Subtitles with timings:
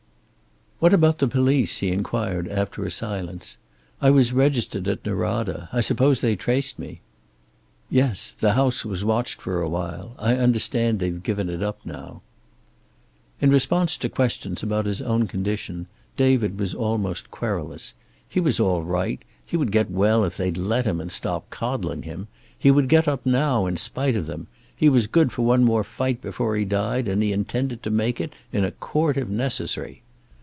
[0.83, 3.59] "What about the police?" he inquired after a silence.
[4.01, 5.69] "I was registered at Norada.
[5.71, 7.01] I suppose they traced me?"
[7.91, 8.31] "Yes.
[8.39, 12.23] The house was watched for a while; I understand they've given it up now."
[13.39, 15.85] In response to questions about his own condition
[16.17, 17.93] David was almost querulous.
[18.27, 19.21] He was all right.
[19.45, 22.27] He would get well if they'd let him, and stop coddling him.
[22.57, 24.47] He would get up now, in spite of them.
[24.75, 28.19] He was good for one more fight before he died, and he intended to make
[28.19, 30.01] it, in a court if necessary.